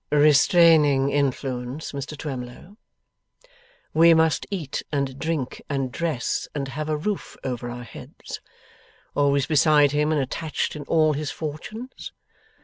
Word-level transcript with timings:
'Restraining 0.09 1.11
influence, 1.11 1.91
Mr 1.91 2.17
Twemlow? 2.17 2.75
We 3.93 4.15
must 4.15 4.47
eat 4.49 4.81
and 4.91 5.19
drink, 5.19 5.61
and 5.69 5.91
dress, 5.91 6.47
and 6.55 6.69
have 6.69 6.89
a 6.89 6.97
roof 6.97 7.37
over 7.43 7.69
our 7.69 7.83
heads. 7.83 8.41
Always 9.13 9.45
beside 9.45 9.91
him 9.91 10.11
and 10.11 10.19
attached 10.19 10.75
in 10.75 10.81
all 10.85 11.13
his 11.13 11.29
fortunes? 11.29 12.13